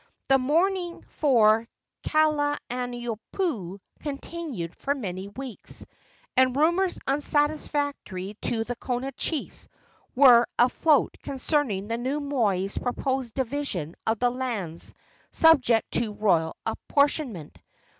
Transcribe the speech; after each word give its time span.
The 0.29 0.39
mourning 0.39 1.03
for 1.09 1.67
Kalaniopuu 2.05 3.77
continued 3.99 4.75
for 4.75 4.95
many 4.95 5.27
weeks, 5.27 5.85
and 6.35 6.55
rumors 6.55 6.97
unsatisfactory 7.05 8.35
to 8.41 8.63
the 8.63 8.75
Kona 8.77 9.11
chiefs 9.11 9.67
were 10.15 10.47
afloat 10.57 11.13
concerning 11.21 11.87
the 11.87 11.99
new 11.99 12.19
moi's 12.19 12.79
proposed 12.79 13.35
division 13.35 13.93
of 14.07 14.17
the 14.17 14.31
lands 14.31 14.95
subject 15.31 15.91
to 15.91 16.13
royal 16.13 16.57
apportionment. 16.65 17.59